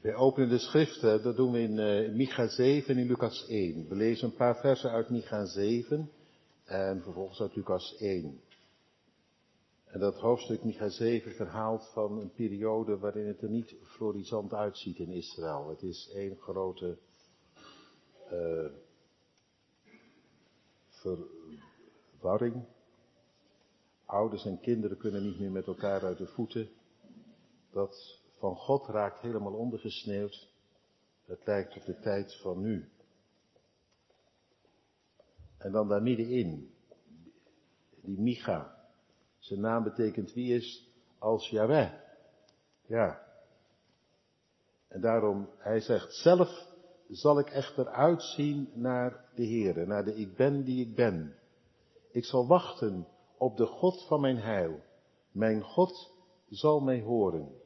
[0.00, 3.88] We openen de schriften, dat doen we in uh, Micha 7 en in Lucas 1.
[3.88, 6.10] We lezen een paar versen uit Micha 7
[6.64, 8.40] en vervolgens uit Lucas 1.
[9.84, 14.98] En dat hoofdstuk Micha 7 verhaalt van een periode waarin het er niet florisant uitziet
[14.98, 15.68] in Israël.
[15.68, 16.98] Het is één grote
[18.32, 18.70] uh,
[20.88, 22.64] verwarring.
[24.04, 26.68] Ouders en kinderen kunnen niet meer met elkaar uit de voeten.
[27.70, 30.48] Dat van God raakt helemaal ondergesneeuwd.
[31.24, 32.88] Het lijkt op de tijd van nu.
[35.58, 36.74] En dan daar middenin,
[38.02, 38.78] die Micha.
[39.38, 40.88] Zijn naam betekent wie is
[41.18, 41.92] als Yahweh.
[42.86, 43.22] Ja.
[44.88, 46.68] En daarom, hij zegt zelf
[47.08, 51.34] zal ik echter uitzien naar de Heere, naar de ik ben die ik ben.
[52.10, 54.80] Ik zal wachten op de God van mijn heil.
[55.32, 56.12] Mijn God
[56.48, 57.59] zal mij horen.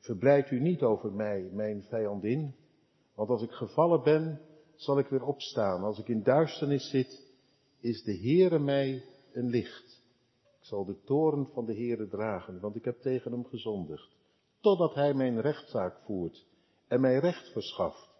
[0.00, 2.54] Verblijd u niet over mij, mijn vijandin,
[3.14, 4.40] want als ik gevallen ben,
[4.74, 5.82] zal ik weer opstaan.
[5.82, 7.32] Als ik in duisternis zit,
[7.80, 10.02] is de Heere mij een licht.
[10.60, 14.16] Ik zal de toren van de Heere dragen, want ik heb tegen hem gezondigd,
[14.60, 16.46] totdat hij mijn rechtszaak voert
[16.88, 18.10] en mij recht verschaft.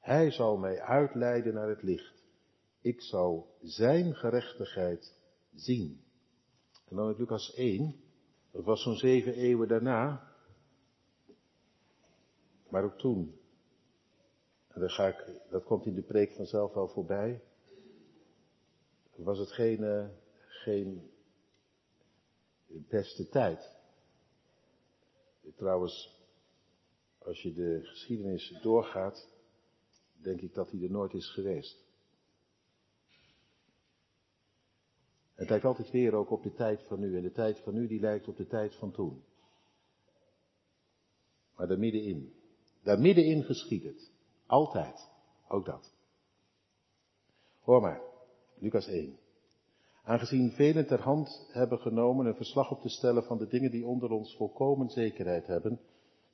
[0.00, 2.24] Hij zal mij uitleiden naar het licht.
[2.80, 5.18] Ik zal zijn gerechtigheid
[5.54, 6.00] zien.
[6.88, 7.94] En dan in Lucas 1,
[8.50, 10.33] dat was zo'n zeven eeuwen daarna,
[12.74, 13.40] maar ook toen.
[14.68, 17.42] En dan ga ik, dat komt in de preek vanzelf wel voorbij.
[19.16, 20.08] Was het geen, uh,
[20.46, 21.10] geen
[22.66, 23.76] beste tijd.
[25.56, 26.20] Trouwens,
[27.18, 29.28] als je de geschiedenis doorgaat,
[30.12, 31.84] denk ik dat hij er nooit is geweest.
[35.34, 37.16] Het lijkt altijd weer ook op de tijd van nu.
[37.16, 39.24] En de tijd van nu die lijkt op de tijd van toen.
[41.56, 42.42] Maar daar middenin.
[42.84, 44.10] Daar middenin geschiet het.
[44.46, 45.10] Altijd.
[45.48, 45.92] Ook dat.
[47.60, 48.00] Hoor maar.
[48.58, 49.18] Lucas 1.
[50.04, 53.86] Aangezien velen ter hand hebben genomen een verslag op te stellen van de dingen die
[53.86, 55.80] onder ons volkomen zekerheid hebben,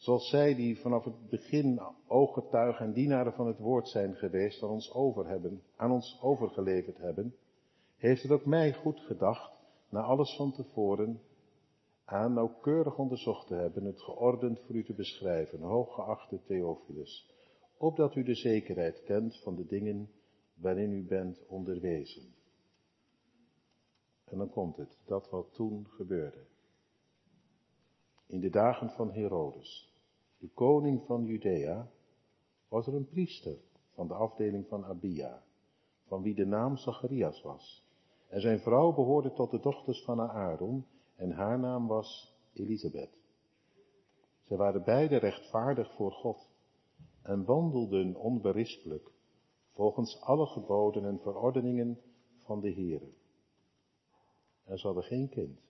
[0.00, 4.68] Zoals zij die vanaf het begin ooggetuigen en dienaren van het woord zijn geweest, aan
[4.68, 7.34] ons over hebben, aan ons overgeleverd hebben,
[7.96, 9.52] heeft het ook mij goed gedacht,
[9.88, 11.20] na alles van tevoren,
[12.10, 17.34] aan nauwkeurig onderzocht te hebben, het geordend voor u te beschrijven, hooggeachte Theophilus,
[17.76, 20.10] opdat u de zekerheid kent van de dingen
[20.54, 22.34] waarin u bent onderwezen.
[24.24, 26.44] En dan komt het, dat wat toen gebeurde.
[28.26, 29.94] In de dagen van Herodes,
[30.38, 31.90] de koning van Judea,
[32.68, 33.56] was er een priester
[33.94, 35.42] van de afdeling van Abia,
[36.06, 37.84] van wie de naam Zacharias was.
[38.28, 40.86] En zijn vrouw behoorde tot de dochters van Aaron
[41.20, 43.18] en haar naam was Elisabeth.
[44.42, 46.48] Zij waren beide rechtvaardig voor God
[47.22, 49.10] en wandelden onberispelijk
[49.72, 52.00] volgens alle geboden en verordeningen
[52.36, 53.12] van de Heere.
[54.64, 55.60] En ze hadden geen kind,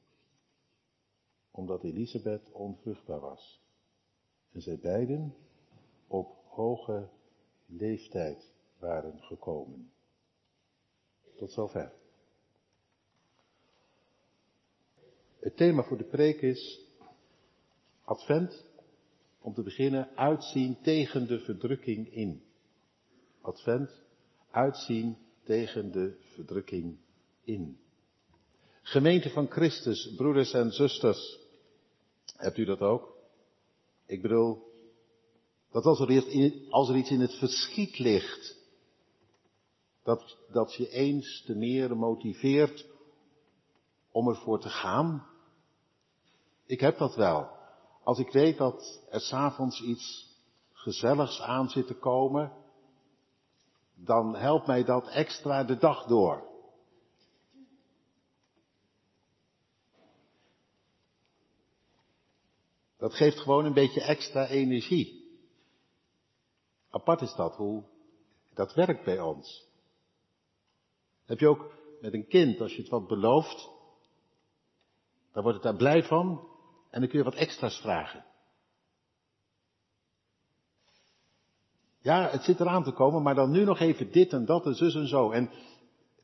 [1.51, 3.63] omdat Elisabeth onvruchtbaar was
[4.53, 5.35] en zij beiden
[6.07, 7.09] op hoge
[7.67, 9.93] leeftijd waren gekomen.
[11.37, 12.00] Tot zover.
[15.41, 16.81] Het thema voor de preek is
[18.05, 18.65] Advent,
[19.41, 22.43] om te beginnen, uitzien tegen de verdrukking in.
[23.41, 23.91] Advent,
[24.51, 26.99] uitzien tegen de verdrukking
[27.45, 27.79] in.
[28.83, 31.39] Gemeente van Christus, broeders en zusters,
[32.37, 33.17] hebt u dat ook?
[34.07, 34.63] Ik bedoel,
[35.71, 38.59] dat als er, iets, als er iets in het verschiet ligt,
[40.03, 42.87] dat, dat je eens te meer motiveert
[44.11, 45.30] om ervoor te gaan.
[46.71, 47.51] Ik heb dat wel.
[48.05, 50.37] Als ik weet dat er s'avonds iets
[50.73, 52.53] gezelligs aan zit te komen,
[53.95, 56.49] dan helpt mij dat extra de dag door.
[62.97, 65.39] Dat geeft gewoon een beetje extra energie.
[66.91, 67.85] Apart is dat, hoe
[68.55, 69.69] dat werkt bij ons.
[71.25, 73.69] Heb je ook met een kind, als je het wat belooft,
[75.33, 76.49] dan wordt het daar blij van
[76.91, 78.25] en dan kun je wat extra's vragen.
[82.03, 84.75] Ja, het zit eraan te komen, maar dan nu nog even dit en dat en
[84.75, 85.31] zus en zo.
[85.31, 85.51] En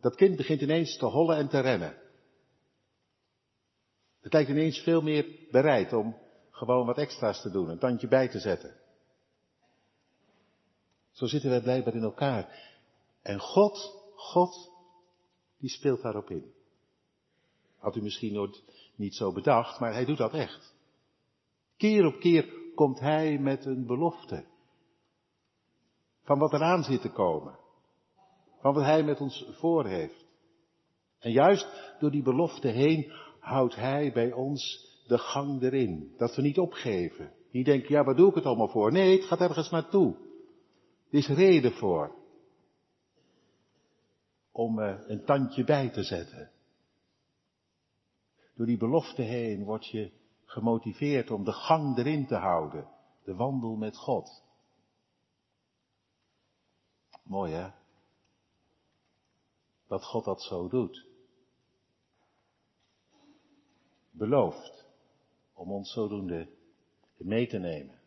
[0.01, 1.97] dat kind begint ineens te hollen en te rennen.
[4.21, 6.17] Het lijkt ineens veel meer bereid om
[6.51, 8.77] gewoon wat extra's te doen, een tandje bij te zetten.
[11.11, 12.75] Zo zitten wij blijkbaar in elkaar.
[13.23, 14.71] En God, God,
[15.59, 16.53] die speelt daarop in.
[17.79, 18.63] Had u misschien nooit
[18.97, 20.75] niet zo bedacht, maar hij doet dat echt.
[21.77, 24.45] Keer op keer komt hij met een belofte.
[26.23, 27.59] van wat eraan zit te komen,
[28.61, 30.27] van wat Hij met ons voor heeft.
[31.19, 36.15] En juist door die belofte heen houdt Hij bij ons de gang erin.
[36.17, 37.33] Dat we niet opgeven.
[37.51, 38.93] Niet denken, ja, waar doe ik het allemaal voor?
[38.93, 40.17] Nee, het gaat ergens naartoe.
[41.11, 42.15] Er is reden voor.
[44.53, 46.51] Om uh, een tandje bij te zetten.
[48.57, 50.13] Door die belofte heen word je
[50.45, 52.89] gemotiveerd om de gang erin te houden.
[53.25, 54.43] De wandel met God.
[57.23, 57.71] Mooi hè?
[59.87, 61.07] Dat God dat zo doet.
[64.11, 64.87] Belooft
[65.55, 66.49] om ons zodoende
[67.17, 68.01] mee te nemen.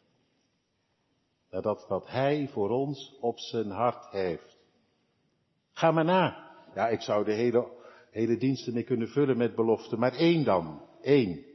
[1.49, 4.57] Naar dat wat Hij voor ons op zijn hart heeft.
[5.71, 6.51] Ga maar na.
[6.73, 7.78] Ja, ik zou de hele,
[8.11, 10.81] hele diensten mee kunnen vullen met beloften, maar één dan.
[11.01, 11.45] Eén.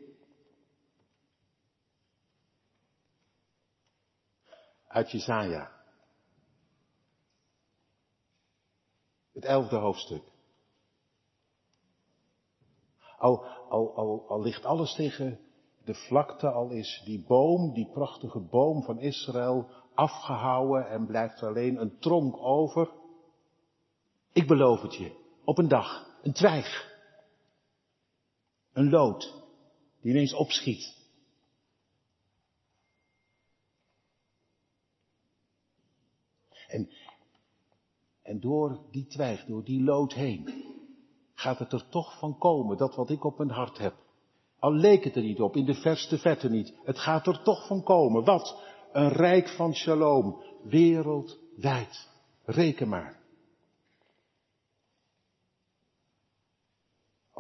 [4.89, 5.73] Uit Jesaja.
[9.33, 10.23] Het elfde hoofdstuk.
[13.19, 15.41] Al, al, al, al ligt alles tegen
[15.85, 21.81] de vlakte, al is die boom, die prachtige boom van Israël, afgehouwen en blijft alleen
[21.81, 22.91] een tronk over.
[24.33, 25.13] Ik beloof het je,
[25.45, 26.93] op een dag, een twijg,
[28.73, 29.43] een lood,
[30.01, 31.03] die ineens opschiet.
[36.69, 36.91] En,
[38.23, 40.65] en door die twijg, door die lood heen,
[41.35, 43.95] gaat het er toch van komen, dat wat ik op mijn hart heb.
[44.59, 46.75] Al leek het er niet op, in de verste vette niet.
[46.85, 48.25] Het gaat er toch van komen.
[48.25, 48.63] Wat?
[48.93, 50.43] Een rijk van shalom.
[50.63, 52.11] Wereldwijd.
[52.45, 53.24] Reken maar.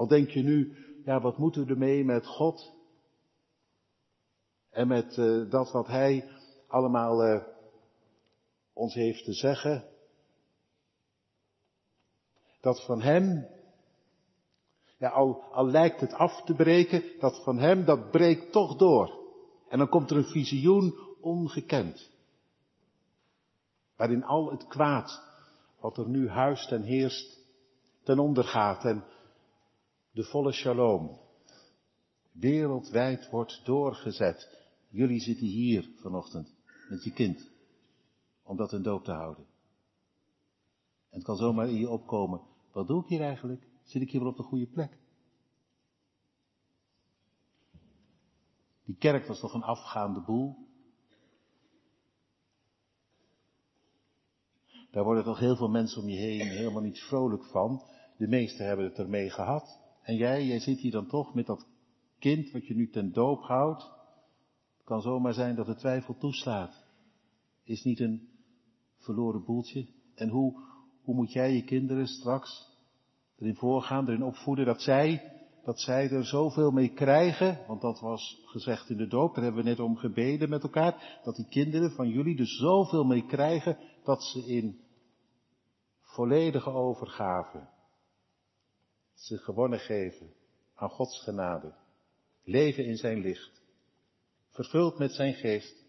[0.05, 2.73] Al denk je nu, ja, wat moeten we ermee met God?
[4.71, 6.29] En met uh, dat wat Hij
[6.69, 7.43] allemaal uh,
[8.73, 9.85] ons heeft te zeggen.
[12.61, 13.47] Dat van Hem
[14.99, 19.19] ja, al, al lijkt het af te breken, dat van hem, dat breekt toch door.
[19.69, 22.11] En dan komt er een visioen ongekend.
[23.97, 25.23] Waarin al het kwaad,
[25.81, 27.41] wat er nu huist en heerst,
[28.03, 29.05] ten onder gaat en
[30.14, 31.19] de volle shalom
[32.32, 34.58] wereldwijd wordt doorgezet.
[34.88, 36.55] Jullie zitten hier vanochtend
[36.88, 37.50] met je kind,
[38.43, 39.44] om dat in doop te houden.
[41.08, 42.40] En het kan zomaar in je opkomen,
[42.72, 43.69] wat doe ik hier eigenlijk?
[43.82, 44.99] Zit ik hier wel op de goede plek?
[48.84, 50.56] Die kerk was toch een afgaande boel?
[54.90, 57.82] Daar worden toch heel veel mensen om je heen helemaal niet vrolijk van.
[58.16, 59.84] De meesten hebben het ermee gehad.
[60.05, 61.67] En jij, jij zit hier dan toch met dat
[62.19, 63.83] kind wat je nu ten doop houdt.
[64.77, 66.85] Het kan zomaar zijn dat de twijfel toeslaat.
[67.65, 68.29] Is niet een
[68.99, 69.87] verloren boeltje.
[70.15, 70.61] En hoe,
[71.03, 72.73] hoe moet jij je kinderen straks
[73.39, 75.33] erin voorgaan, erin opvoeden dat zij,
[75.65, 79.62] dat zij er zoveel mee krijgen, want dat was gezegd in de doop, daar hebben
[79.62, 83.79] we net om gebeden met elkaar, dat die kinderen van jullie er zoveel mee krijgen
[84.03, 84.81] dat ze in
[86.00, 87.73] volledige overgave
[89.14, 90.32] zich gewonnen geven
[90.75, 91.75] aan Gods genade,
[92.44, 93.62] leven in zijn licht,
[94.49, 95.84] vervuld met zijn geest,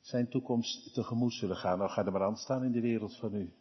[0.00, 1.78] zijn toekomst tegemoet zullen gaan.
[1.78, 3.52] Nou, ga er maar aan staan in de wereld van u.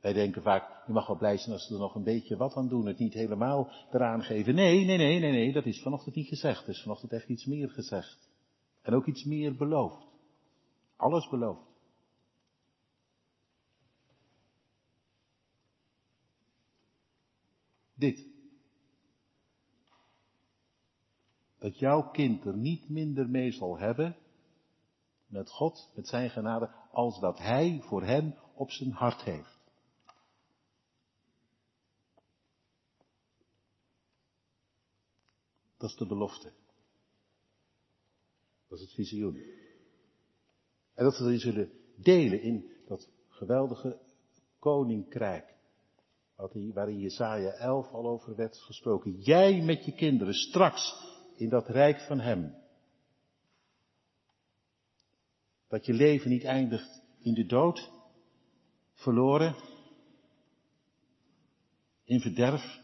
[0.00, 2.54] Wij denken vaak, je mag wel blij zijn als ze er nog een beetje wat
[2.54, 4.54] aan doen, het niet helemaal eraan geven.
[4.54, 6.62] Nee, nee, nee, nee, nee, dat is vanochtend niet gezegd.
[6.62, 8.30] Er is vanochtend echt iets meer gezegd.
[8.82, 10.06] En ook iets meer beloofd.
[10.96, 11.75] Alles beloofd.
[17.96, 18.26] Dit.
[21.58, 24.16] Dat jouw kind er niet minder mee zal hebben
[25.26, 29.58] met God, met zijn genade, als dat hij voor hen op zijn hart heeft.
[35.76, 36.52] Dat is de belofte.
[38.68, 39.36] Dat is het visioen.
[40.94, 44.00] En dat we erin zullen delen in dat geweldige
[44.58, 45.55] koninkrijk.
[46.36, 49.20] Waarin Jesaja 11 al over werd gesproken.
[49.20, 50.94] Jij met je kinderen straks
[51.36, 52.54] in dat rijk van Hem.
[55.68, 57.90] Dat je leven niet eindigt in de dood,
[58.92, 59.54] verloren,
[62.04, 62.80] in verderf,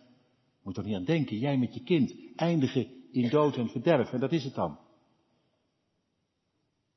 [0.63, 1.39] moet er niet aan denken.
[1.39, 4.13] Jij met je kind eindigen in dood en verderf.
[4.13, 4.79] En dat is het dan.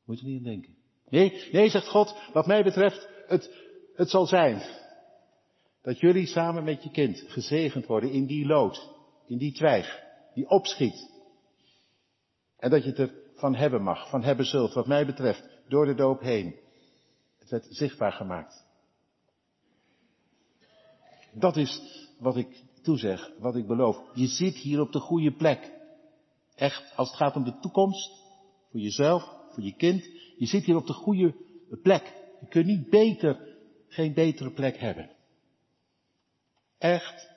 [0.06, 0.76] Moet er niet aan denken.
[1.10, 3.52] Nee, nee, zegt God, wat mij betreft, het,
[3.96, 4.85] het zal zijn.
[5.86, 8.90] Dat jullie samen met je kind gezegend worden in die lood,
[9.28, 11.10] in die twijg, die opschiet.
[12.58, 15.94] En dat je het ervan hebben mag, van hebben zult, wat mij betreft, door de
[15.94, 16.56] doop heen.
[17.40, 18.66] Het werd zichtbaar gemaakt.
[21.34, 21.82] Dat is
[22.20, 24.02] wat ik toezeg, wat ik beloof.
[24.14, 25.72] Je zit hier op de goede plek.
[26.56, 28.12] Echt, als het gaat om de toekomst,
[28.72, 30.04] voor jezelf, voor je kind,
[30.38, 31.36] je zit hier op de goede
[31.82, 32.14] plek.
[32.40, 35.15] Je kunt niet beter, geen betere plek hebben.
[36.78, 37.30] Echt.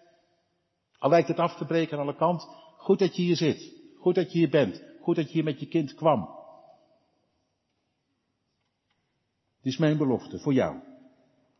[0.98, 2.48] Al lijkt het af te breken aan alle kanten.
[2.76, 3.72] Goed dat je hier zit.
[3.98, 4.82] Goed dat je hier bent.
[5.00, 6.20] Goed dat je hier met je kind kwam.
[9.56, 10.80] Het is mijn belofte voor jou.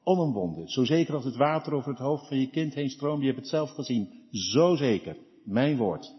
[0.02, 0.68] Onomwonden.
[0.68, 3.20] Zo zeker als het water over het hoofd van je kind heen stroomt.
[3.20, 4.28] Je hebt het zelf gezien.
[4.30, 5.16] Zo zeker.
[5.44, 6.14] Mijn woord.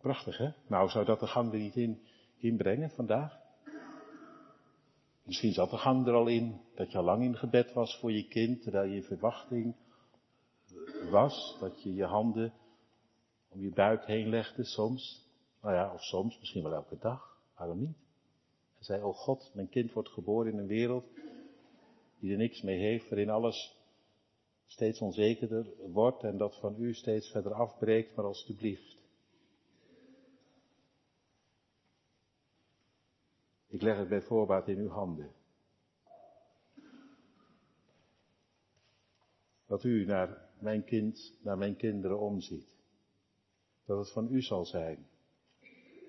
[0.00, 0.50] Prachtig, hè?
[0.66, 3.45] Nou, zou dat de gang er niet in, inbrengen vandaag?
[5.26, 8.12] Misschien zat de gang er al in, dat je al lang in gebed was voor
[8.12, 9.74] je kind, terwijl je verwachting
[11.10, 12.52] was, dat je je handen
[13.48, 15.24] om je buik heen legde soms.
[15.62, 17.38] Nou ja, of soms, misschien wel elke dag.
[17.56, 17.96] Waarom niet?
[18.78, 21.04] En zei, oh God, mijn kind wordt geboren in een wereld
[22.18, 23.76] die er niks mee heeft, waarin alles
[24.66, 28.96] steeds onzekerder wordt en dat van u steeds verder afbreekt, maar alstublieft.
[33.76, 35.30] Ik leg het bij voorbaat in uw handen.
[39.66, 42.76] Dat u naar mijn kind, naar mijn kinderen omziet.
[43.84, 45.06] Dat het van u zal zijn.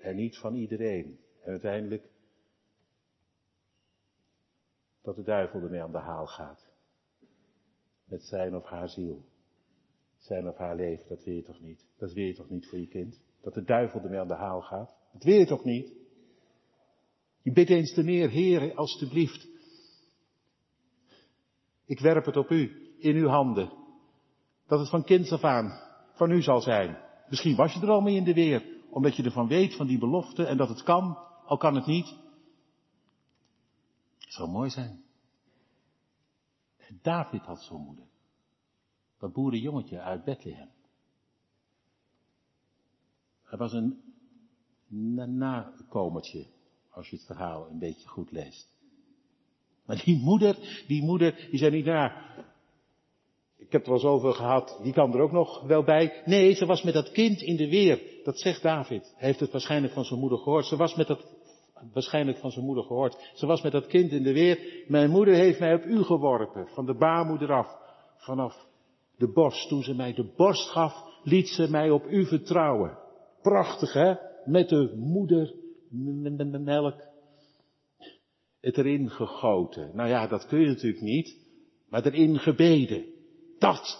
[0.00, 1.20] En niet van iedereen.
[1.42, 2.08] En uiteindelijk
[5.02, 6.66] dat de duivel ermee aan de haal gaat.
[8.04, 9.24] Met zijn of haar ziel.
[10.16, 11.86] Zijn of haar leven, dat wil je toch niet?
[11.96, 13.20] Dat wil je toch niet voor je kind?
[13.40, 14.96] Dat de duivel ermee aan de haal gaat?
[15.12, 15.97] Dat wil je toch niet?
[17.48, 19.48] Je bidt eens te meer, Heer, alstublieft.
[21.84, 23.72] Ik werp het op u, in uw handen.
[24.66, 25.80] Dat het van kinds af aan
[26.12, 26.98] van u zal zijn.
[27.28, 29.98] Misschien was je er al mee in de weer, omdat je ervan weet, van die
[29.98, 32.06] belofte, en dat het kan, al kan het niet.
[34.18, 35.04] Het zou mooi zijn.
[37.02, 38.06] David had zo'n moeder.
[39.18, 40.70] Dat boerenjongetje uit Bethlehem.
[43.42, 44.02] Hij was een
[45.38, 46.56] nakomertje
[46.98, 48.68] als je het verhaal een beetje goed leest.
[49.86, 52.10] Maar die moeder, die moeder, die zei niet, nou,
[53.56, 56.22] ik heb er wel zoveel gehad, die kan er ook nog wel bij.
[56.24, 58.02] Nee, ze was met dat kind in de weer.
[58.24, 59.14] Dat zegt David.
[59.16, 60.66] Hij heeft het waarschijnlijk van zijn moeder gehoord.
[60.66, 61.26] Ze was met dat,
[61.92, 63.30] waarschijnlijk van zijn moeder gehoord.
[63.34, 64.84] Ze was met dat kind in de weer.
[64.86, 67.76] Mijn moeder heeft mij op u geworpen, van de baarmoeder af.
[68.16, 68.66] Vanaf
[69.16, 69.68] de borst.
[69.68, 72.98] Toen ze mij de borst gaf, liet ze mij op u vertrouwen.
[73.42, 74.14] Prachtig, hè?
[74.44, 75.54] Met de moeder
[75.90, 77.02] melk
[78.60, 79.96] het erin gegoten.
[79.96, 81.36] Nou ja, dat kun je natuurlijk niet,
[81.88, 83.04] maar erin gebeden.
[83.58, 83.98] Dat,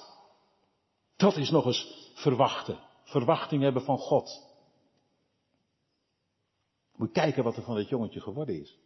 [1.17, 2.79] dat is nog eens verwachten.
[3.05, 4.47] Verwachting hebben van God.
[6.97, 8.79] Moet kijken wat er van dat jongetje geworden is.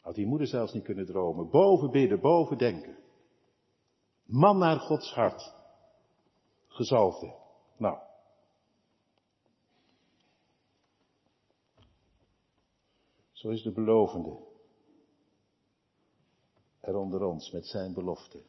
[0.00, 1.50] Had die moeder zelfs niet kunnen dromen.
[1.50, 2.98] Boven bidden, boven denken.
[4.24, 5.54] Man naar Gods hart.
[6.66, 7.34] Gezalfde.
[7.76, 7.98] Nou.
[13.38, 14.36] Zo is de belovende
[16.80, 18.42] er onder ons met zijn belofte.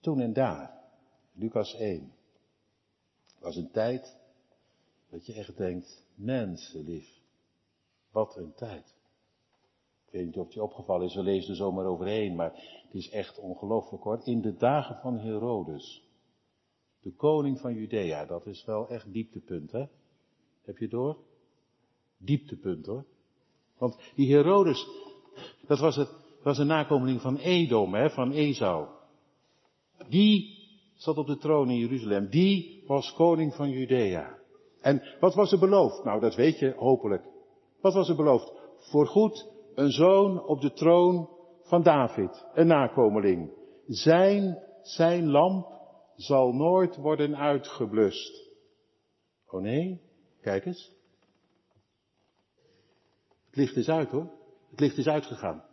[0.00, 0.82] Toen en daar,
[1.32, 2.12] Lucas 1,
[3.40, 4.16] was een tijd
[5.10, 7.20] dat je echt denkt, mensenlief,
[8.10, 8.94] wat een tijd.
[10.06, 12.52] Ik weet niet of het je opgevallen is, we lezen er zomaar overheen, maar
[12.84, 14.20] het is echt ongelooflijk hoor.
[14.24, 16.08] In de dagen van Herodes,
[17.00, 19.86] de koning van Judea, dat is wel echt dieptepunt hè.
[20.64, 21.16] Heb je door?
[22.18, 23.04] Dieptepunt hoor.
[23.78, 24.86] Want die Herodes,
[25.66, 26.08] dat was, het,
[26.42, 28.88] was een nakomeling van Edom, hè, van Esau.
[30.08, 30.58] Die
[30.94, 32.28] zat op de troon in Jeruzalem.
[32.28, 34.38] Die was koning van Judea.
[34.80, 36.04] En wat was er beloofd?
[36.04, 37.24] Nou, dat weet je hopelijk.
[37.80, 38.52] Wat was er beloofd?
[38.78, 41.28] Voorgoed een zoon op de troon
[41.62, 43.50] van David, een nakomeling.
[43.86, 45.66] Zijn, zijn lamp
[46.16, 48.50] zal nooit worden uitgeblust.
[49.46, 50.00] Oh nee,
[50.44, 50.92] Kijk eens.
[53.46, 54.30] Het licht is uit hoor.
[54.70, 55.64] Het licht is uitgegaan.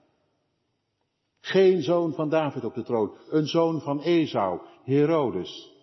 [1.40, 3.18] Geen zoon van David op de troon.
[3.30, 5.75] Een zoon van Esau, Herodes.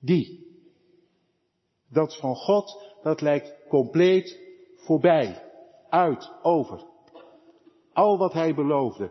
[0.00, 0.46] Die.
[1.88, 4.40] Dat van God, dat lijkt compleet
[4.76, 5.50] voorbij.
[5.88, 6.86] Uit, over.
[7.92, 9.10] Al wat hij beloofde.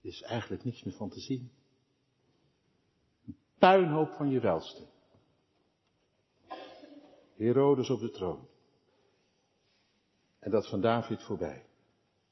[0.00, 1.52] is eigenlijk niks meer van te zien.
[3.26, 4.88] Een puinhoop van je welste.
[7.44, 8.48] Herodes op de troon.
[10.38, 11.64] En dat van David voorbij.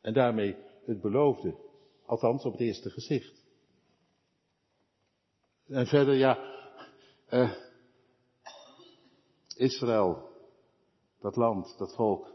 [0.01, 1.55] En daarmee het beloofde.
[2.07, 3.47] Althans op het eerste gezicht.
[5.67, 6.39] En verder, ja,
[7.31, 7.53] uh,
[9.57, 10.31] Israël,
[11.21, 12.35] dat land, dat volk,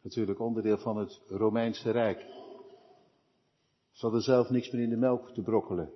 [0.00, 2.20] natuurlijk onderdeel van het Romeinse Rijk.
[3.90, 5.92] Ze hadden zelf niks meer in de melk te brokkelen.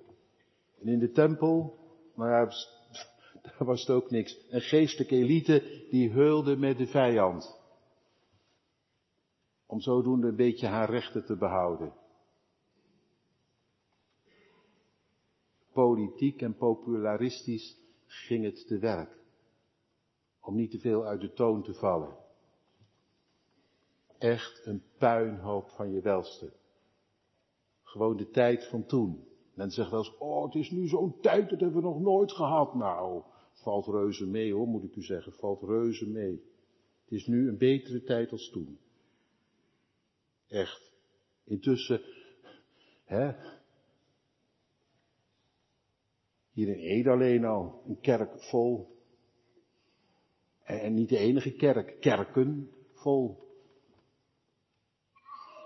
[0.81, 1.79] En in de tempel,
[2.15, 2.51] nou ja,
[3.41, 4.37] daar was het ook niks.
[4.49, 7.59] Een geestelijke elite die heulde met de vijand.
[9.65, 11.93] Om zodoende een beetje haar rechten te behouden.
[15.71, 19.19] Politiek en popularistisch ging het te werk.
[20.41, 22.17] Om niet te veel uit de toon te vallen.
[24.17, 26.53] Echt een puinhoop van je welste.
[27.83, 29.27] Gewoon de tijd van toen.
[29.53, 32.31] Men zegt wel eens, oh het is nu zo'n tijd, dat hebben we nog nooit
[32.31, 32.73] gehad.
[32.73, 33.23] Nou,
[33.61, 36.43] valt reuze mee hoor, moet ik u zeggen, valt reuze mee.
[37.03, 38.79] Het is nu een betere tijd als toen.
[40.47, 40.93] Echt.
[41.43, 42.01] Intussen,
[43.03, 43.33] hè,
[46.51, 48.99] hier in Ede alleen al, een kerk vol.
[50.63, 53.49] En, niet de enige kerk, kerken vol.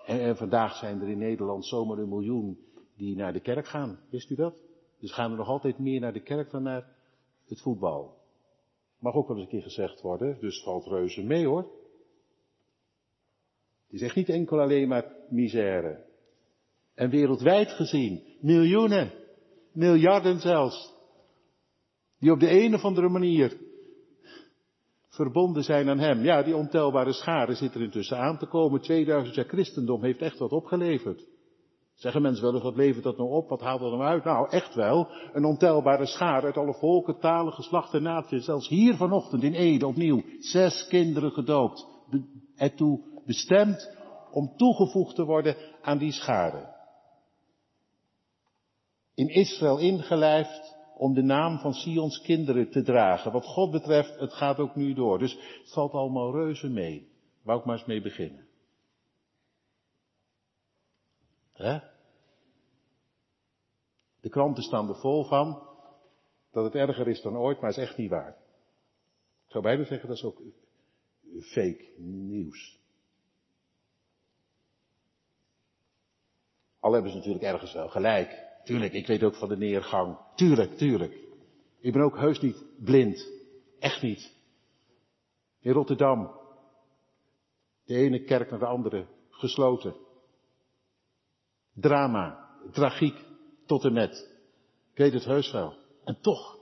[0.05, 2.59] En, en, vandaag zijn er in Nederland zomaar een miljoen
[2.95, 3.99] die naar de kerk gaan.
[4.09, 4.63] Wist u dat?
[4.99, 6.94] Dus gaan er nog altijd meer naar de kerk dan naar
[7.49, 8.17] het voetbal.
[8.99, 11.61] Mag ook wel eens een keer gezegd worden, dus valt reuze mee hoor.
[13.85, 16.05] Het is echt niet enkel alleen maar misère.
[16.93, 19.11] En wereldwijd gezien, miljoenen,
[19.71, 20.93] miljarden zelfs,
[22.19, 23.57] die op de een of andere manier
[25.09, 26.23] verbonden zijn aan hem.
[26.23, 28.81] Ja, die ontelbare schade zit er intussen aan te komen.
[28.81, 31.27] 2000 jaar christendom heeft echt wat opgeleverd.
[31.95, 33.49] Zeggen mensen wel eens, wat levert dat nou op?
[33.49, 34.23] Wat haalt dat nou uit?
[34.23, 35.07] Nou, echt wel.
[35.33, 38.45] Een ontelbare schade uit alle volken, talen, geslachten, naties.
[38.45, 40.23] Zelfs hier vanochtend in Ede opnieuw.
[40.39, 41.87] Zes kinderen gedoopt.
[42.55, 43.97] Ertoe bestemd
[44.31, 46.73] om toegevoegd te worden aan die schade.
[49.13, 53.31] In Israël ingelijfd om de naam van Sions kinderen te dragen.
[53.31, 55.19] Wat God betreft, het gaat ook nu door.
[55.19, 57.07] Dus het valt allemaal reuze mee.
[57.43, 58.47] Wou ik maar eens mee beginnen.
[61.55, 61.79] Hè?
[64.21, 65.67] De kranten staan er vol van
[66.51, 68.37] dat het erger is dan ooit, maar is echt niet waar.
[69.45, 70.41] Ik zou bijna zeggen dat is ook
[71.41, 72.79] fake nieuws.
[76.79, 78.43] Al hebben ze natuurlijk ergens wel gelijk.
[78.63, 80.17] Tuurlijk, ik weet ook van de neergang.
[80.35, 81.17] Tuurlijk, tuurlijk.
[81.79, 83.31] Ik ben ook heus niet blind.
[83.79, 84.33] Echt niet.
[85.59, 86.39] In Rotterdam.
[87.85, 90.04] De ene kerk naar de andere gesloten.
[91.75, 93.25] Drama, tragiek,
[93.65, 94.31] tot en met.
[94.91, 95.77] Ik weet het heus wel.
[96.03, 96.59] En toch,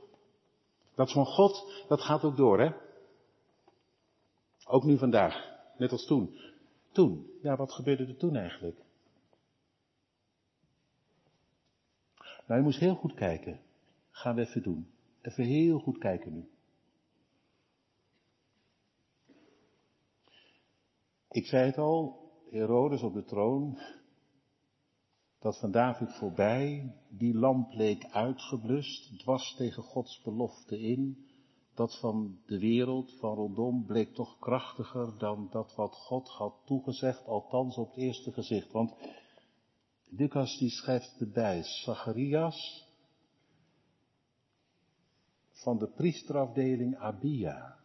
[0.95, 2.71] dat van God, dat gaat ook door, hè?
[4.65, 5.35] Ook nu vandaag,
[5.77, 6.39] net als toen.
[6.91, 8.77] Toen, ja, wat gebeurde er toen eigenlijk?
[12.47, 13.61] Nou, je moest heel goed kijken.
[14.11, 14.87] Gaan we even doen.
[15.21, 16.49] Even heel goed kijken nu.
[21.29, 23.77] Ik zei het al, Herodes op de troon,
[25.43, 31.27] dat van David voorbij, die lamp leek uitgeblust, dwars tegen Gods belofte in,
[31.73, 37.25] dat van de wereld, van rondom, bleek toch krachtiger dan dat wat God had toegezegd,
[37.25, 38.71] althans op het eerste gezicht.
[38.71, 38.93] Want
[40.09, 42.87] Lucas die schrijft erbij, Zacharias
[45.51, 47.77] van de priesterafdeling Abia.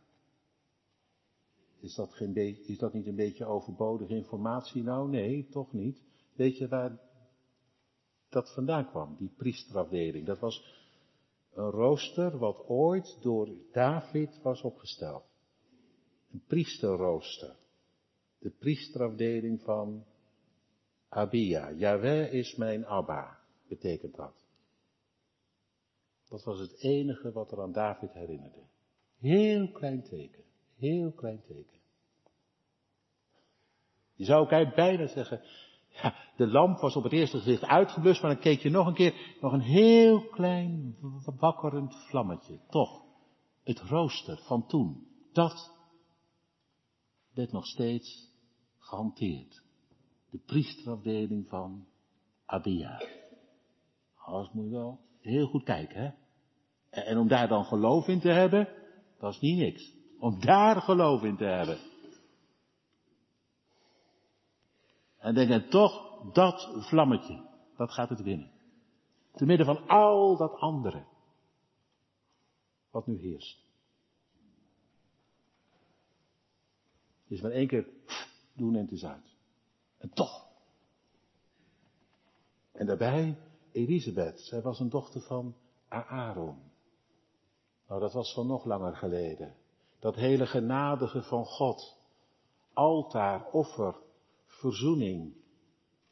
[1.81, 4.83] Is dat, geen is dat niet een beetje overbodige informatie?
[4.83, 6.03] Nou, nee, toch niet.
[6.35, 7.08] Weet je waar
[8.29, 10.27] dat vandaan kwam, die priesterafdeling?
[10.27, 10.77] Dat was
[11.55, 15.25] een rooster wat ooit door David was opgesteld.
[16.33, 17.57] Een priesterrooster.
[18.39, 20.05] De priesterafdeling van
[21.09, 21.71] Abia.
[21.71, 23.39] Yahweh is mijn Abba,
[23.69, 24.47] betekent dat.
[26.29, 28.63] Dat was het enige wat er aan David herinnerde.
[29.19, 30.45] Heel klein teken.
[30.77, 31.79] Heel klein teken.
[34.15, 35.41] Je zou ook bijna zeggen,
[36.37, 39.37] de lamp was op het eerste gezicht uitgeblust, maar dan keek je nog een keer,
[39.41, 40.97] nog een heel klein
[41.39, 42.61] wakkerend vlammetje.
[42.69, 43.03] Toch,
[43.65, 45.77] het rooster van toen, dat
[47.35, 48.33] werd nog steeds
[48.79, 49.63] gehanteerd
[50.31, 51.87] de priesterafdeling van
[52.45, 53.03] Abia.
[54.15, 56.11] Alles moet je wel heel goed kijken, hè.
[56.91, 58.69] En om daar dan geloof in te hebben,
[59.19, 59.95] dat is niet niks.
[60.19, 61.79] Om daar geloof in te hebben.
[65.19, 68.51] En denk en toch, dat vlammetje, dat gaat het winnen.
[69.33, 71.05] Te midden van al dat andere.
[72.91, 73.67] Wat nu heerst.
[77.27, 77.89] is maar één keer
[78.53, 79.35] doen en het is uit.
[79.99, 80.47] En toch,
[82.87, 83.39] daarbij
[83.73, 84.41] Elisabeth.
[84.41, 85.55] Zij was een dochter van
[85.89, 86.59] Aaron.
[87.89, 89.55] Nou, dat was van nog langer geleden.
[89.99, 91.97] Dat hele genadige van God.
[92.73, 93.97] Altaar, offer,
[94.59, 95.35] verzoening.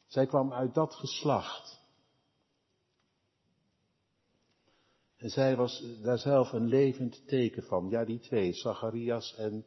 [0.05, 1.81] Zij kwam uit dat geslacht.
[5.17, 7.89] En zij was daar zelf een levend teken van.
[7.89, 9.65] Ja, die twee, Zacharias en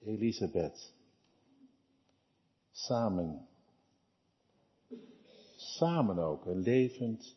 [0.00, 0.94] Elisabeth.
[2.70, 3.48] Samen.
[5.56, 7.36] Samen ook een levend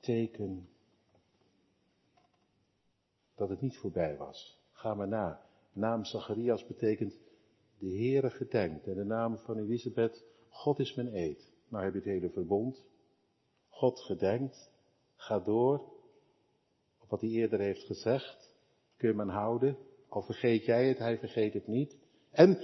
[0.00, 0.68] teken
[3.34, 4.58] dat het niet voorbij was.
[4.72, 5.46] Ga maar na.
[5.72, 7.23] Naam Zacharias betekent
[7.84, 8.86] de Heere gedenkt.
[8.86, 11.52] En de naam van Elisabeth, God is mijn eed.
[11.68, 12.84] Nou heb je het hele verbond.
[13.68, 14.70] God gedenkt.
[15.16, 15.74] Ga door.
[16.98, 18.54] Op wat hij eerder heeft gezegd.
[18.96, 19.76] Kun je hem houden.
[20.08, 21.96] Al vergeet jij het, hij vergeet het niet.
[22.30, 22.58] En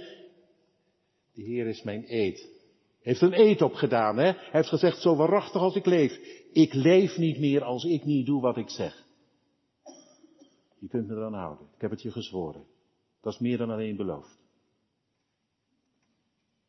[1.33, 2.49] de Heer is mijn eed.
[3.01, 4.23] Heeft een eed opgedaan, hè?
[4.31, 6.19] Hij heeft gezegd, zo waarachtig als ik leef.
[6.51, 9.05] Ik leef niet meer als ik niet doe wat ik zeg.
[10.79, 11.67] Je kunt me eraan houden.
[11.75, 12.65] Ik heb het je gezworen.
[13.21, 14.40] Dat is meer dan alleen beloofd.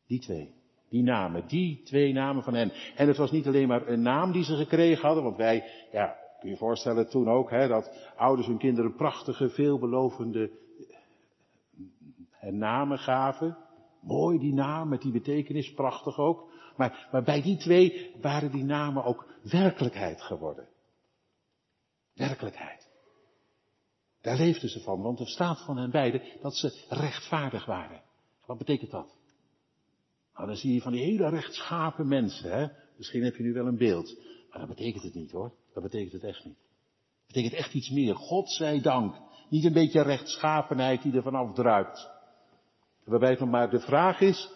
[0.07, 0.53] Die twee.
[0.89, 1.47] Die namen.
[1.47, 2.71] Die twee namen van hen.
[2.95, 5.23] En het was niet alleen maar een naam die ze gekregen hadden.
[5.23, 10.51] Want wij, ja, kun je voorstellen toen ook, hè, dat ouders hun kinderen prachtige, veelbelovende
[12.51, 13.57] namen gaven.
[14.01, 16.51] Mooi die naam, met die betekenis, prachtig ook.
[16.77, 20.67] Maar, maar bij die twee waren die namen ook werkelijkheid geworden.
[22.13, 22.89] Werkelijkheid.
[24.21, 28.01] Daar leefden ze van, want er staat van hen beiden dat ze rechtvaardig waren.
[28.45, 29.15] Wat betekent dat?
[30.35, 32.67] Nou, dan zie je van die hele rechtschapen mensen, hè.
[32.97, 34.17] Misschien heb je nu wel een beeld.
[34.49, 35.53] Maar dat betekent het niet hoor.
[35.73, 36.57] Dat betekent het echt niet.
[36.57, 38.15] Dat betekent echt iets meer.
[38.15, 39.15] God zij dank.
[39.49, 42.09] Niet een beetje rechtschapenheid die er vanaf druipt.
[43.03, 44.51] Waarbij van maar de vraag is,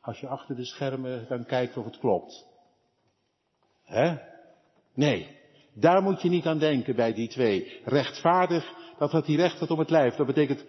[0.00, 2.46] als je achter de schermen dan kijkt of het klopt.
[3.82, 4.16] Hè?
[4.94, 5.40] Nee.
[5.74, 7.80] Daar moet je niet aan denken bij die twee.
[7.84, 10.14] Rechtvaardig, dat had die recht om het lijf.
[10.14, 10.64] Dat betekent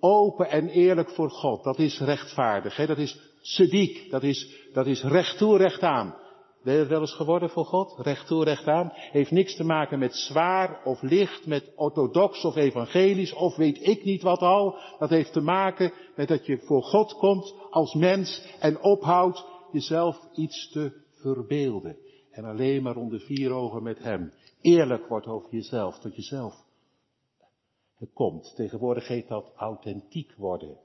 [0.00, 1.64] open en eerlijk voor God.
[1.64, 2.76] Dat is rechtvaardig.
[2.76, 2.86] Hè?
[2.86, 4.10] Dat is sediek.
[4.10, 6.14] Dat is, dat is recht toe, recht aan.
[6.62, 7.94] Ben je het wel eens geworden voor God?
[7.98, 8.92] Recht toe, recht aan.
[8.92, 14.04] Heeft niks te maken met zwaar of licht, met orthodox of evangelisch of weet ik
[14.04, 14.76] niet wat al.
[14.98, 20.28] Dat heeft te maken met dat je voor God komt als mens en ophoudt jezelf
[20.34, 21.96] iets te verbeelden.
[22.30, 24.32] En alleen maar onder vier ogen met Hem.
[24.60, 26.66] Eerlijk wordt over jezelf, tot jezelf
[28.06, 28.52] komt.
[28.56, 30.76] Tegenwoordig heet dat authentiek worden.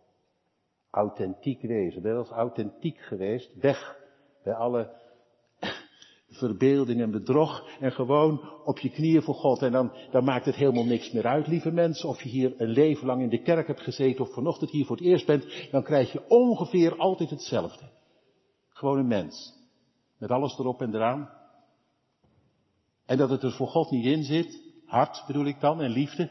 [0.90, 2.02] Authentiek wezen.
[2.02, 3.56] Ben eens authentiek geweest?
[3.56, 3.98] Weg
[4.44, 4.92] bij alle
[6.30, 9.62] verbeelding en bedrog en gewoon op je knieën voor God.
[9.62, 12.70] En dan, dan maakt het helemaal niks meer uit, lieve mensen, of je hier een
[12.70, 15.84] leven lang in de kerk hebt gezeten of vanochtend hier voor het eerst bent, dan
[15.84, 17.90] krijg je ongeveer altijd hetzelfde.
[18.70, 19.54] Gewoon een mens.
[20.18, 21.30] Met alles erop en eraan.
[23.06, 26.30] En dat het er voor God niet in zit, hart bedoel ik dan, en liefde.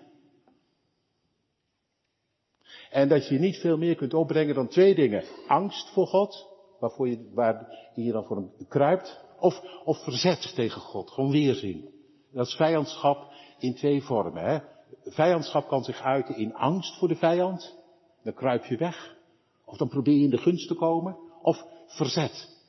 [2.92, 5.24] En dat je niet veel meer kunt opbrengen dan twee dingen.
[5.46, 6.48] Angst voor God,
[6.80, 9.24] waarvoor je, waar je dan voor hem kruipt.
[9.38, 11.90] Of, of verzet tegen God, gewoon weerzin.
[12.32, 14.44] Dat is vijandschap in twee vormen.
[14.44, 14.58] Hè?
[15.04, 17.76] Vijandschap kan zich uiten in angst voor de vijand.
[18.22, 19.16] Dan kruip je weg.
[19.64, 21.16] Of dan probeer je in de gunst te komen.
[21.42, 22.60] Of verzet.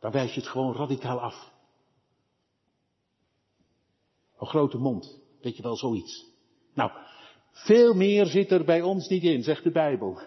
[0.00, 1.52] Dan wijs je het gewoon radicaal af.
[4.38, 5.20] Een grote mond.
[5.40, 6.26] Weet je wel, zoiets.
[6.74, 6.90] Nou,
[7.54, 10.20] veel meer zit er bij ons niet in, zegt de Bijbel.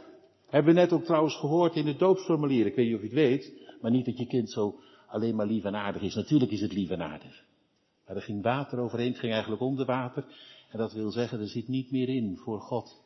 [0.46, 2.66] Hebben we net ook trouwens gehoord in het doopsformulier.
[2.66, 5.46] Ik weet niet of je het weet, maar niet dat je kind zo alleen maar
[5.46, 6.16] lief en aardig is.
[6.16, 7.46] Natuurlijk is het lief en aardig.
[8.06, 10.26] Maar er ging water overheen, het ging eigenlijk onder water.
[10.72, 13.02] En dat wil zeggen, er zit niet meer in voor God.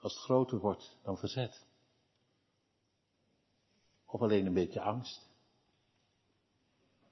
[0.00, 1.66] Als het groter wordt dan verzet.
[4.06, 5.28] Of alleen een beetje angst.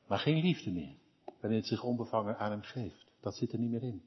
[0.06, 0.94] Maar geen liefde meer.
[1.40, 3.12] Wanneer het zich onbevangen aan hem geeft.
[3.20, 4.02] Dat zit er niet meer in.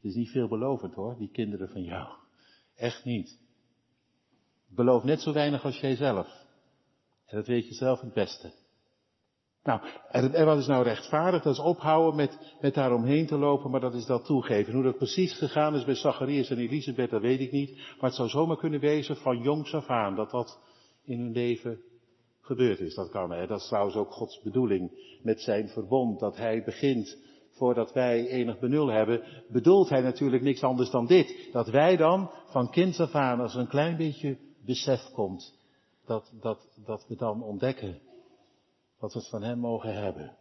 [0.00, 2.08] Het is niet veelbelovend hoor, die kinderen van jou.
[2.76, 3.38] Echt niet.
[4.68, 6.46] Beloof net zo weinig als jijzelf.
[7.26, 8.52] En dat weet je zelf het beste.
[9.62, 9.80] Nou,
[10.10, 11.42] en, wat is nou rechtvaardig?
[11.42, 14.72] Dat is ophouden met, met daaromheen te lopen, maar dat is dat toegeven.
[14.72, 17.76] Hoe dat precies gegaan is bij Zacharias en Elisabeth, dat weet ik niet.
[17.76, 20.60] Maar het zou zomaar kunnen wezen van jongs af aan, dat dat
[21.04, 21.80] in hun leven
[22.40, 22.94] gebeurd is.
[22.94, 23.46] Dat kan, hè.
[23.46, 24.90] Dat is trouwens ook Gods bedoeling
[25.22, 27.16] met zijn verbond, dat hij begint
[27.58, 31.48] voordat wij enig benul hebben, bedoelt hij natuurlijk niks anders dan dit.
[31.52, 35.54] Dat wij dan van kind af aan, als er een klein beetje besef komt,
[36.06, 38.00] dat, dat, dat we dan ontdekken
[38.98, 40.36] wat we van hem mogen hebben.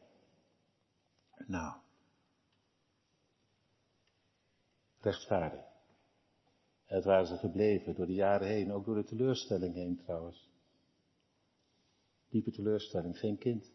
[1.46, 1.76] Nou,
[5.00, 5.66] rechtvaardig.
[6.86, 10.50] Het waren ze gebleven door de jaren heen, ook door de teleurstelling heen trouwens.
[12.30, 13.72] Diepe teleurstelling, geen kind.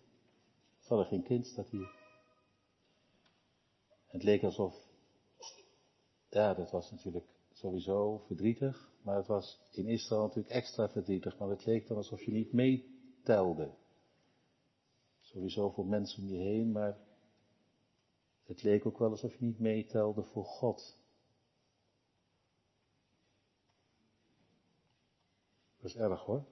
[0.79, 2.02] Zal er geen kind, staat hier.
[4.13, 4.75] Het leek alsof,
[6.29, 11.49] ja, dat was natuurlijk sowieso verdrietig, maar het was in Israël natuurlijk extra verdrietig, maar
[11.49, 13.75] het leek dan alsof je niet meetelde.
[15.21, 16.99] Sowieso voor mensen om je heen, maar
[18.43, 20.99] het leek ook wel alsof je niet meetelde voor God.
[25.77, 26.45] Dat is erg hoor.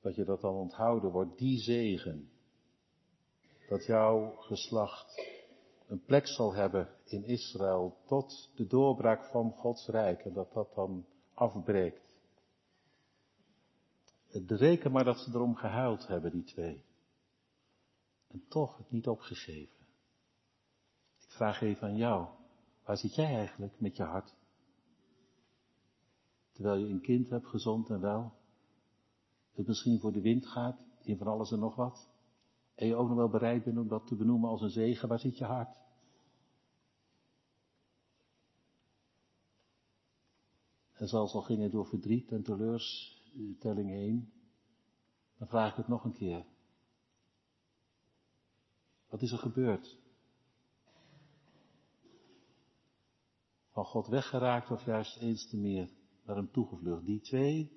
[0.00, 2.30] Dat je dat dan onthouden wordt, die zegen.
[3.68, 5.34] Dat jouw geslacht
[5.86, 10.74] een plek zal hebben in Israël tot de doorbraak van Gods Rijk en dat dat
[10.74, 12.14] dan afbreekt.
[14.46, 16.84] Reken maar dat ze erom gehuild hebben, die twee.
[18.28, 19.76] En toch het niet opgegeven.
[21.20, 22.28] Ik vraag even aan jou,
[22.84, 24.34] waar zit jij eigenlijk met je hart?
[26.52, 28.32] Terwijl je een kind hebt, gezond en wel,
[29.52, 32.08] het misschien voor de wind gaat, in van alles en nog wat,
[32.76, 35.18] en je ook nog wel bereid bent om dat te benoemen als een zegen, waar
[35.18, 35.84] zit je hart?
[40.92, 44.32] En zelfs al ging het door verdriet en teleurstelling heen,
[45.38, 46.46] dan vraag ik het nog een keer.
[49.08, 49.98] Wat is er gebeurd?
[53.70, 55.90] Van God weggeraakt of juist eens te meer
[56.24, 57.06] naar hem toegevlucht?
[57.06, 57.72] Die twee,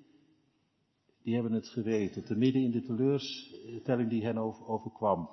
[1.22, 5.30] die hebben het geweten, te midden in de teleurstelling die hen overkwam.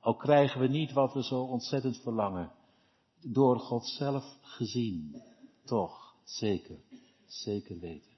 [0.00, 2.52] Al krijgen we niet wat we zo ontzettend verlangen,
[3.20, 5.22] door God zelf gezien,
[5.64, 6.78] toch, zeker,
[7.26, 8.16] zeker weten.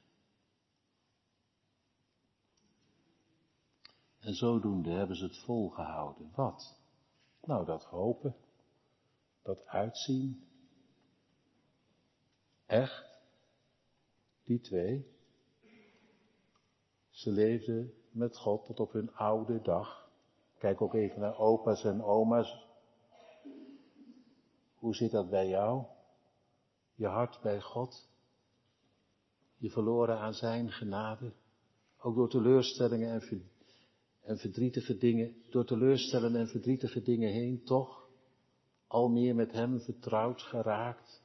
[4.20, 6.30] En zodoende hebben ze het volgehouden.
[6.34, 6.78] Wat?
[7.42, 8.36] Nou, dat hopen,
[9.42, 10.44] dat uitzien.
[12.66, 13.06] Echt,
[14.44, 15.06] die twee,
[17.20, 20.10] ze leefden met God tot op hun oude dag.
[20.58, 22.66] Kijk ook even naar opa's en oma's.
[24.74, 25.84] Hoe zit dat bij jou?
[26.94, 28.08] Je hart bij God?
[29.56, 31.32] Je verloren aan zijn genade?
[31.98, 33.22] Ook door teleurstellingen
[34.22, 38.08] en verdrietige dingen, door teleurstellen en verdrietige dingen heen, toch
[38.86, 41.22] al meer met Hem vertrouwd geraakt.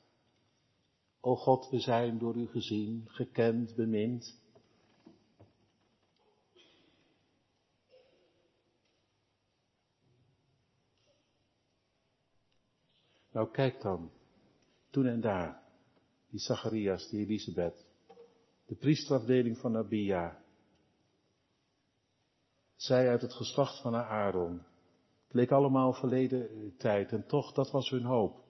[1.20, 4.44] O God, we zijn door U gezien, gekend, bemind.
[13.36, 14.12] Nou kijk dan,
[14.90, 15.64] toen en daar,
[16.30, 17.86] die Zacharias, die Elisabeth,
[18.66, 20.44] de priesterafdeling van Abia,
[22.76, 24.54] zij uit het geslacht van Aaron.
[25.24, 28.44] Het leek allemaal verleden tijd en toch, dat was hun hoop.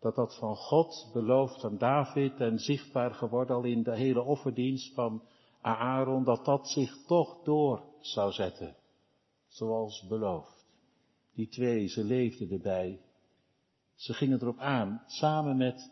[0.00, 4.94] Dat dat van God beloofd aan David en zichtbaar geworden al in de hele offerdienst
[4.94, 5.22] van
[5.60, 8.76] Aaron, dat dat zich toch door zou zetten.
[9.46, 10.55] Zoals beloofd.
[11.36, 13.00] Die twee, ze leefden erbij.
[13.94, 15.90] Ze gingen erop aan, samen met,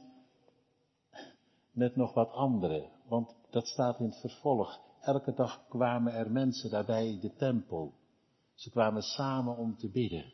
[1.71, 2.91] met nog wat anderen.
[3.09, 4.81] Want dat staat in het vervolg.
[5.01, 7.93] Elke dag kwamen er mensen daarbij in de tempel.
[8.55, 10.33] Ze kwamen samen om te bidden.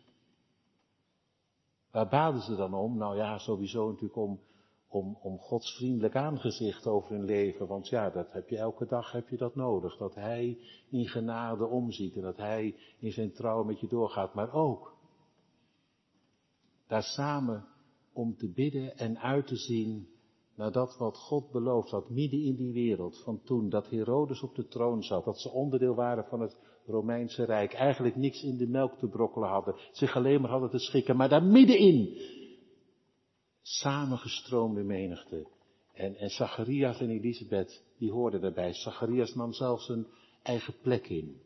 [1.90, 2.96] Waar baden ze dan om?
[2.96, 4.40] Nou ja, sowieso natuurlijk om,
[4.88, 7.66] om, om Gods vriendelijk aangezicht over hun leven.
[7.66, 9.96] Want ja, dat heb je elke dag heb je dat nodig.
[9.96, 10.58] Dat Hij
[10.90, 14.34] in genade omziet en dat Hij in zijn trouw met je doorgaat.
[14.34, 14.98] Maar ook
[16.90, 17.66] daar samen
[18.12, 20.08] om te bidden en uit te zien
[20.54, 24.54] naar dat wat God beloofd had, midden in die wereld van toen, dat Herodes op
[24.54, 28.66] de troon zat, dat ze onderdeel waren van het Romeinse Rijk, eigenlijk niks in de
[28.66, 32.18] melk te brokkelen hadden, zich alleen maar hadden te schikken, maar daar middenin
[33.62, 35.46] samengestroomde menigte.
[35.92, 38.72] En, en Zacharias en Elisabeth, die hoorden daarbij.
[38.72, 40.06] Zacharias nam zelfs een
[40.42, 41.40] eigen plek in.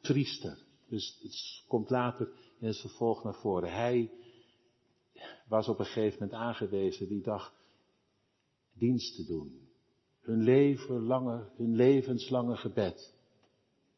[0.00, 0.58] Priester.
[0.88, 2.28] Dus het komt later
[2.60, 3.72] in het vervolg naar voren.
[3.72, 4.10] Hij
[5.48, 7.54] was op een gegeven moment aangewezen die dag
[8.72, 9.68] dienst te doen.
[10.20, 13.14] Hun leven lange, hun levenslange gebed.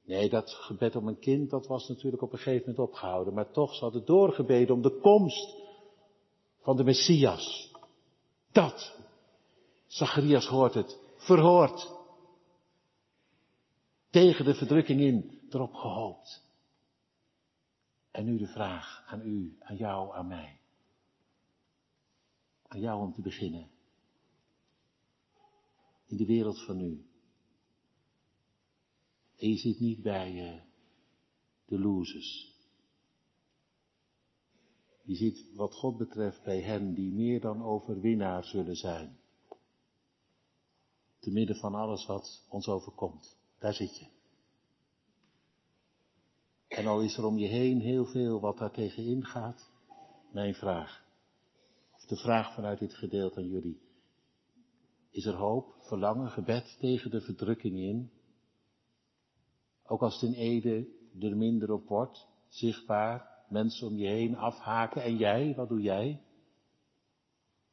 [0.04, 3.34] Nee, dat gebed om een kind, dat was natuurlijk op een gegeven moment opgehouden.
[3.34, 5.56] Maar toch, ze hadden doorgebeden om de komst
[6.60, 7.72] van de Messias.
[8.52, 8.96] Dat,
[9.86, 12.00] Zacharias hoort het, verhoord.
[14.10, 16.42] Tegen de verdrukking in, erop gehoopt.
[18.10, 20.60] En nu de vraag aan u, aan jou, aan mij.
[22.72, 23.70] Aan jou om te beginnen
[26.06, 27.06] in de wereld van nu.
[29.36, 30.60] En je zit niet bij uh,
[31.64, 32.56] de losers.
[35.02, 39.18] Je ziet wat God betreft bij hen die meer dan overwinnaar zullen zijn.
[41.18, 43.36] Te midden van alles wat ons overkomt.
[43.58, 44.06] Daar zit je.
[46.68, 49.70] En al is er om je heen heel veel wat daar tegenin gaat,
[50.30, 51.01] mijn vraag,
[52.12, 53.80] de vraag vanuit dit gedeelte aan jullie.
[55.10, 58.10] Is er hoop, verlangen, gebed tegen de verdrukking in?
[59.84, 60.86] Ook als het in Ede
[61.20, 65.02] er minder op wordt, zichtbaar, mensen om je heen afhaken.
[65.02, 66.22] En jij, wat doe jij?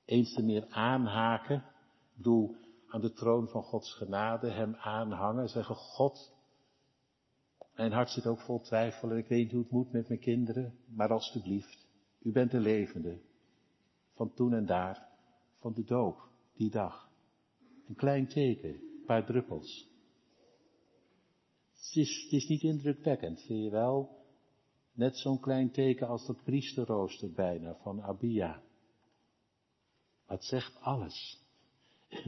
[0.05, 1.63] Eens te meer aanhaken.
[2.15, 2.55] Bedoel,
[2.87, 6.33] aan de troon van Gods genade, hem aanhangen, zeggen, God,
[7.73, 10.19] mijn hart zit ook vol twijfel en ik weet niet hoe het moet met mijn
[10.19, 11.87] kinderen, maar alstublieft,
[12.21, 13.27] u bent de levende,
[14.19, 15.07] van toen en daar,
[15.59, 17.09] van de doop, die dag.
[17.87, 19.87] Een klein teken, een paar druppels.
[21.73, 24.17] Het is, het is niet indrukwekkend, vind je wel?
[24.93, 28.61] Net zo'n klein teken als dat priesterrooster bijna van Abia.
[30.25, 31.43] Het zegt alles.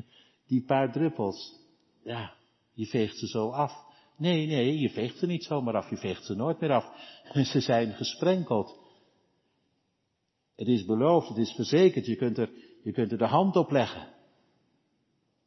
[0.48, 1.60] Die paar druppels,
[2.04, 2.34] ja,
[2.74, 3.74] je veegt ze zo af.
[4.18, 6.86] Nee, nee, je veegt ze niet zomaar af, je veegt ze nooit meer af.
[7.52, 8.81] Ze zijn gesprenkeld.
[10.62, 12.52] Het is beloofd, het is verzekerd, je kunt er,
[12.84, 14.14] je kunt er de hand op leggen.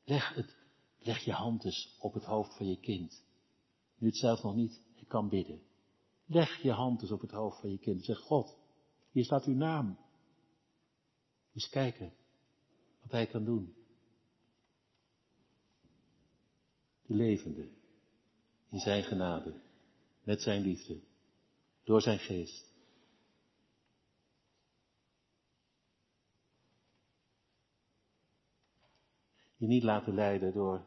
[0.04, 0.56] Leg, het,
[0.98, 3.24] leg je hand eens op het hoofd van je kind.
[3.98, 5.62] Nu het zelf nog niet, kan bidden.
[6.26, 8.04] Leg je hand eens op het hoofd van je kind.
[8.04, 8.58] Zeg, God,
[9.10, 9.98] hier staat uw naam.
[11.52, 12.12] Eens kijken
[13.02, 13.74] wat hij kan doen.
[17.06, 17.68] De levende,
[18.70, 19.60] in zijn genade,
[20.22, 21.00] met zijn liefde,
[21.84, 22.73] door zijn geest.
[29.64, 30.84] Je niet laten leiden door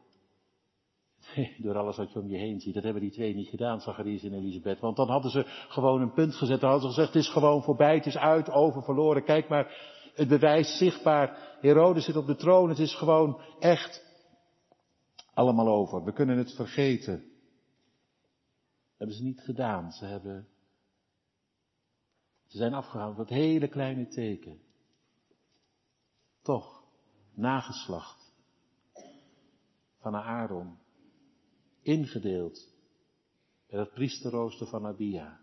[1.64, 2.74] door alles wat je om je heen ziet.
[2.74, 4.80] Dat hebben die twee niet gedaan, Zacharias en Elisabeth.
[4.80, 6.60] Want dan hadden ze gewoon een punt gezet.
[6.60, 9.24] Dan hadden ze gezegd, het is gewoon voorbij, het is uit, over, verloren.
[9.24, 9.72] Kijk maar,
[10.14, 11.58] het bewijs zichtbaar.
[11.62, 14.06] Herodes zit op de troon, het is gewoon echt
[15.34, 16.04] allemaal over.
[16.04, 17.16] We kunnen het vergeten.
[17.16, 19.92] Dat hebben ze niet gedaan.
[19.92, 20.48] Ze hebben,
[22.46, 24.60] ze zijn afgehaald met hele kleine teken.
[26.42, 26.84] Toch,
[27.34, 28.27] nageslacht
[30.12, 30.78] van Aaron
[31.82, 32.74] ingedeeld
[33.68, 35.40] bij het priesterrooster van Abia.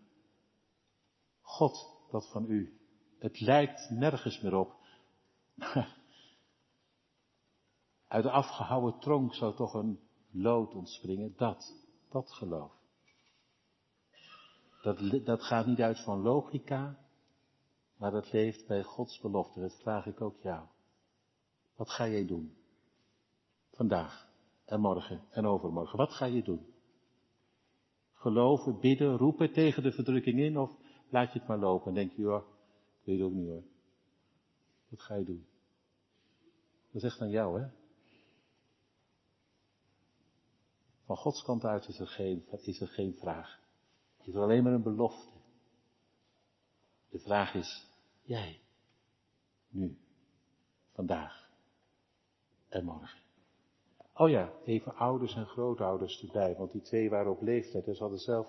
[1.40, 2.79] God, dat van u.
[3.18, 4.77] Het lijkt nergens meer op.
[8.09, 10.00] Uit de afgehouwen tronk zou toch een
[10.31, 11.35] lood ontspringen.
[11.37, 11.74] Dat,
[12.09, 12.72] dat geloof.
[14.83, 16.98] Dat, dat gaat niet uit van logica,
[17.96, 19.61] maar dat leeft bij Gods belofte.
[19.61, 20.66] Dat vraag ik ook jou.
[21.77, 22.57] Wat ga jij doen?
[23.70, 24.33] Vandaag
[24.64, 25.98] en morgen en overmorgen.
[25.98, 26.66] Wat ga je doen?
[28.12, 30.77] Geloven, bidden, roepen tegen de verdrukking in of
[31.09, 32.44] laat je het maar lopen en denk je, joh,
[33.03, 33.64] weet het ook niet hoor.
[34.88, 35.46] Wat ga je doen?
[36.87, 37.68] Dat is echt aan jou, hè?
[41.05, 43.61] Van Gods kant uit is er geen, is er geen vraag.
[44.16, 45.33] Het is alleen maar een belofte.
[47.09, 47.90] De vraag is,
[48.22, 48.61] jij,
[49.68, 49.98] nu,
[50.92, 51.50] vandaag
[52.68, 53.24] en morgen.
[54.16, 58.03] Oh ja, even ouders en grootouders erbij, want die twee waren op leeftijd en ze
[58.03, 58.48] hadden zelf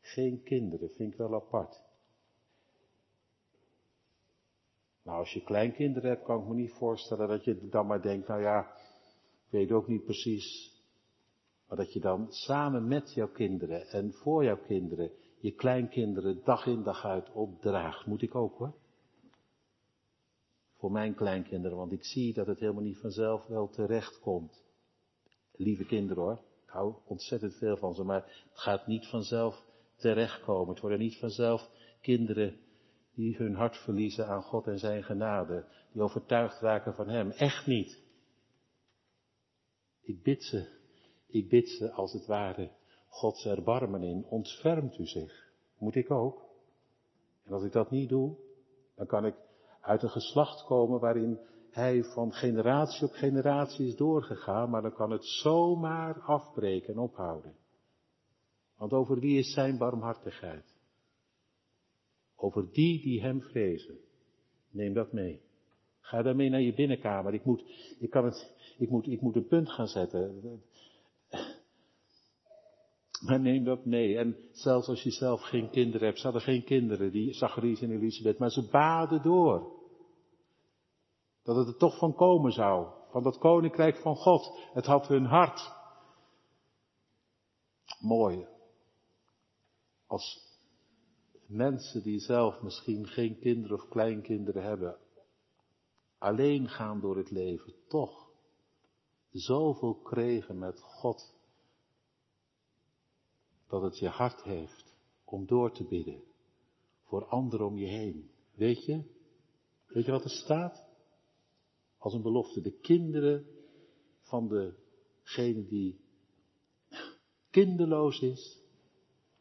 [0.00, 0.90] geen kinderen.
[0.90, 1.82] Vind ik wel apart.
[5.02, 8.28] Nou, als je kleinkinderen hebt, kan ik me niet voorstellen dat je dan maar denkt,
[8.28, 8.60] nou ja,
[9.46, 10.70] ik weet ook niet precies.
[11.68, 16.66] Maar dat je dan samen met jouw kinderen en voor jouw kinderen je kleinkinderen dag
[16.66, 18.06] in dag uit opdraagt.
[18.06, 18.74] Moet ik ook hoor.
[20.76, 24.62] Voor mijn kleinkinderen, want ik zie dat het helemaal niet vanzelf wel terecht komt
[25.56, 26.40] lieve kinderen hoor.
[26.64, 29.64] Ik hou ontzettend veel van ze, maar het gaat niet vanzelf
[29.96, 30.68] terechtkomen.
[30.68, 32.56] Het worden niet vanzelf kinderen
[33.14, 35.64] die hun hart verliezen aan God en zijn genade.
[35.92, 37.30] Die overtuigd raken van Hem.
[37.30, 38.02] Echt niet.
[40.00, 40.68] Ik bid ze,
[41.26, 42.70] ik bid ze als het ware
[43.08, 44.24] Gods erbarmen in.
[44.28, 45.52] Ontfermt u zich.
[45.78, 46.42] Moet ik ook.
[47.44, 48.36] En als ik dat niet doe,
[48.94, 49.34] dan kan ik
[49.80, 51.38] uit een geslacht komen waarin
[51.72, 57.54] hij van generatie op generatie is doorgegaan, maar dan kan het zomaar afbreken en ophouden.
[58.76, 60.64] Want over wie is zijn barmhartigheid?
[62.36, 63.98] Over die die hem vrezen.
[64.70, 65.40] Neem dat mee.
[66.00, 67.34] Ga daarmee naar je binnenkamer.
[67.34, 67.64] Ik moet,
[67.98, 70.60] ik kan het, ik moet, ik moet een punt gaan zetten.
[73.26, 74.18] Maar neem dat mee.
[74.18, 77.90] En zelfs als je zelf geen kinderen hebt, ze hadden geen kinderen, die Zacharias en
[77.90, 79.81] Elisabeth, maar ze baden door.
[81.42, 82.86] Dat het er toch van komen zou.
[83.10, 84.58] Van dat koninkrijk van God.
[84.72, 85.72] Het had hun hart.
[88.00, 88.46] Mooi.
[90.06, 90.50] Als
[91.46, 94.96] mensen die zelf misschien geen kinderen of kleinkinderen hebben,
[96.18, 98.30] alleen gaan door het leven, toch
[99.30, 101.34] zoveel kregen met God,
[103.68, 106.22] dat het je hart heeft om door te bidden
[107.12, 108.30] voor anderen om je heen.
[108.54, 109.02] Weet je?
[109.86, 110.81] Weet je wat er staat?
[112.02, 112.60] Als een belofte.
[112.60, 113.46] De kinderen
[114.20, 116.00] van degene die
[117.50, 118.60] kinderloos is,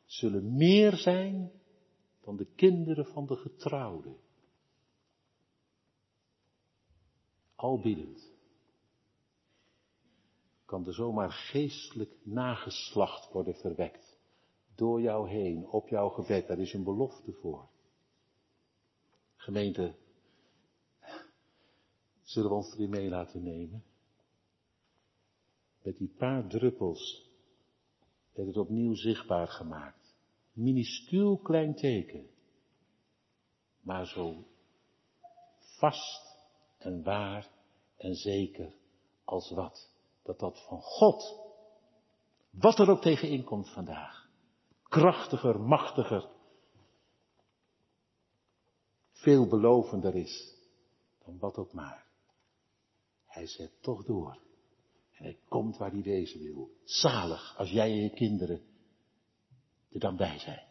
[0.05, 1.51] zullen meer zijn
[2.24, 4.18] dan de kinderen van de getrouwden.
[7.55, 8.32] Al biddend
[10.66, 14.20] kan er zomaar geestelijk nageslacht worden verwekt.
[14.76, 16.47] Door jou heen, op jouw gebed.
[16.47, 17.70] Daar is een belofte voor.
[19.36, 19.95] Gemeente,
[22.32, 23.84] zullen we ons erin mee laten nemen?
[25.82, 27.29] Met die paar druppels
[28.34, 30.15] werd het opnieuw zichtbaar gemaakt.
[30.51, 32.29] Minuscuul klein teken.
[33.82, 34.45] Maar zo
[35.77, 36.38] vast
[36.77, 37.49] en waar
[37.97, 38.73] en zeker
[39.23, 39.89] als wat.
[40.23, 41.39] Dat dat van God,
[42.49, 44.29] wat er ook tegen inkomt vandaag,
[44.84, 46.29] krachtiger, machtiger,
[49.11, 50.55] veelbelovender is
[51.25, 52.11] dan wat ook maar.
[53.32, 54.39] Hij zet toch door.
[55.11, 56.71] En hij komt waar hij wezen wil.
[56.84, 58.61] Zalig als jij en je kinderen
[59.91, 60.67] er dan bij zijn.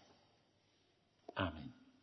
[1.32, 1.79] Amen.